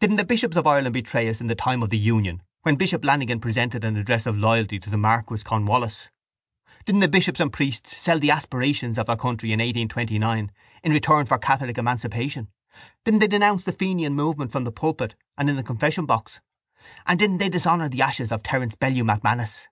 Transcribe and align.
—Didn't 0.00 0.16
the 0.16 0.26
bishops 0.26 0.58
of 0.58 0.66
Ireland 0.66 0.92
betray 0.92 1.30
us 1.30 1.40
in 1.40 1.46
the 1.46 1.54
time 1.54 1.82
of 1.82 1.88
the 1.88 1.96
union 1.96 2.42
when 2.60 2.76
Bishop 2.76 3.02
Lanigan 3.06 3.40
presented 3.40 3.84
an 3.86 3.96
address 3.96 4.26
of 4.26 4.36
loyalty 4.36 4.78
to 4.78 4.90
the 4.90 4.98
Marquess 4.98 5.42
Cornwallis? 5.42 6.10
Didn't 6.84 7.00
the 7.00 7.08
bishops 7.08 7.40
and 7.40 7.50
priests 7.50 7.96
sell 7.96 8.18
the 8.18 8.30
aspirations 8.30 8.98
of 8.98 9.06
their 9.06 9.16
country 9.16 9.50
in 9.50 9.60
1829 9.60 10.52
in 10.82 10.92
return 10.92 11.24
for 11.24 11.38
catholic 11.38 11.78
emancipation? 11.78 12.48
Didn't 13.06 13.20
they 13.20 13.28
denounce 13.28 13.64
the 13.64 13.72
fenian 13.72 14.12
movement 14.12 14.52
from 14.52 14.64
the 14.64 14.72
pulpit 14.72 15.14
and 15.38 15.48
in 15.48 15.56
the 15.56 15.62
confession 15.62 16.04
box? 16.04 16.42
And 17.06 17.18
didn't 17.18 17.38
they 17.38 17.48
dishonour 17.48 17.88
the 17.88 18.02
ashes 18.02 18.30
of 18.30 18.42
Terence 18.42 18.74
Bellew 18.74 19.04
MacManus? 19.04 19.68